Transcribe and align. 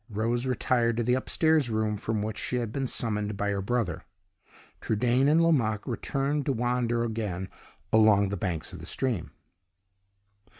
Rose 0.09 0.47
retired 0.47 0.97
to 0.97 1.03
the 1.03 1.13
upstairs 1.13 1.69
room 1.69 1.95
from 1.95 2.23
which 2.23 2.39
she 2.39 2.55
had 2.55 2.71
been 2.73 2.87
summoned 2.87 3.37
by 3.37 3.51
her 3.51 3.61
brother. 3.61 4.01
Trudaine 4.81 5.27
and 5.27 5.43
Lomaque 5.43 5.85
returned 5.85 6.47
to 6.47 6.53
wander 6.53 7.03
again 7.03 7.49
along 7.93 8.29
the 8.29 8.35
banks 8.35 8.73
of 8.73 8.79
the 8.79 8.87
stream. 8.87 9.29